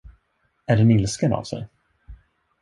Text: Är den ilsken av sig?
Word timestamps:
Är 0.65 0.77
den 0.77 0.91
ilsken 0.91 1.33
av 1.33 1.43
sig? 1.43 1.67